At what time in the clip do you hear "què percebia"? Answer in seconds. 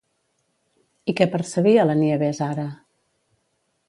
1.19-1.83